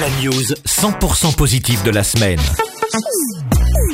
[0.00, 2.40] La news 100% positive de la semaine.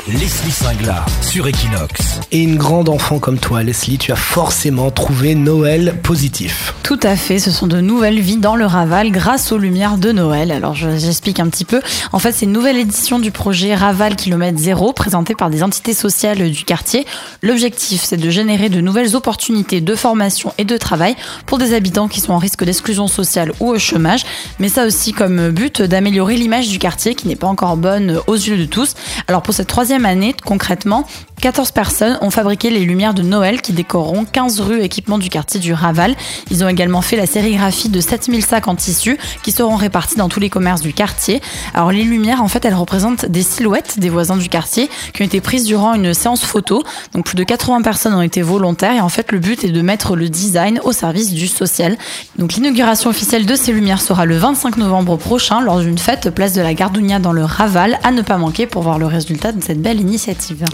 [0.08, 2.20] Leslie Singla sur Equinox.
[2.32, 6.74] Et une grande enfant comme toi, Leslie, tu as forcément trouvé Noël positif.
[6.82, 10.12] Tout à fait, ce sont de nouvelles vies dans le Raval grâce aux lumières de
[10.12, 10.52] Noël.
[10.52, 11.80] Alors je- j'explique un petit peu.
[12.12, 15.94] En fait, c'est une nouvelle édition du projet Raval Kilomètre Zéro présenté par des entités
[15.94, 17.06] sociales du quartier.
[17.42, 21.16] L'objectif, c'est de générer de nouvelles opportunités de formation et de travail
[21.46, 24.24] pour des habitants qui sont en risque d'exclusion sociale ou au chômage.
[24.58, 28.34] Mais ça aussi comme but d'améliorer l'image du quartier qui n'est pas encore bonne aux
[28.34, 28.94] yeux de tous.
[29.28, 31.06] Alors pour cette troisième année, concrètement,
[31.40, 35.58] 14 personnes ont fabriqué les lumières de Noël qui décoreront 15 rues équipements du quartier
[35.58, 36.14] du Raval.
[36.50, 40.28] Ils ont également fait la sérigraphie de 7000 sacs en tissu qui seront répartis dans
[40.28, 41.40] tous les commerces du quartier.
[41.72, 45.24] Alors les lumières, en fait, elles représentent des silhouettes des voisins du quartier qui ont
[45.24, 46.82] été prises durant une séance photo.
[47.14, 49.80] Donc plus de 80 personnes ont été volontaires et en fait le but est de
[49.80, 51.96] mettre le design au service du social.
[52.38, 56.52] Donc l'inauguration officielle de ces lumières sera le 25 novembre prochain lors d'une fête place
[56.52, 59.62] de la Gardounia dans le Raval à ne pas manquer pour voir le résultat de
[59.62, 60.64] cette belle initiative.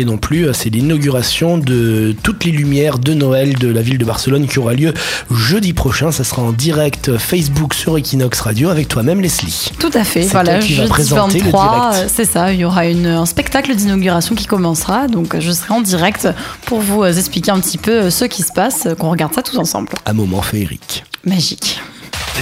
[0.00, 4.46] Non plus, c'est l'inauguration de toutes les lumières de Noël de la ville de Barcelone
[4.46, 4.92] qui aura lieu
[5.30, 6.10] jeudi prochain.
[6.12, 9.70] Ça sera en direct Facebook sur Equinox Radio avec toi-même, Leslie.
[9.78, 10.22] Tout à fait.
[10.22, 12.04] Voilà, toi qui vas jeudi présenter le 23, direct.
[12.06, 12.52] euh, c'est ça.
[12.52, 15.06] Il y aura une, un spectacle d'inauguration qui commencera.
[15.06, 16.28] Donc, je serai en direct
[16.66, 19.42] pour vous euh, expliquer un petit peu euh, ce qui se passe, qu'on regarde ça
[19.42, 19.90] tous ensemble.
[20.06, 21.04] Un moment féerique.
[21.24, 21.80] Magique.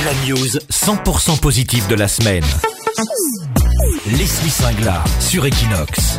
[0.04, 2.44] La news 100% positive de la semaine.
[4.06, 6.18] Leslie Singla sur Equinox.